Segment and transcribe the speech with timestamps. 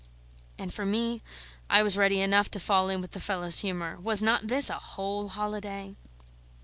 [0.57, 1.21] And for me,
[1.69, 4.79] I was ready enough to fall in with the fellow's humour; was not this a
[4.79, 5.95] whole holiday?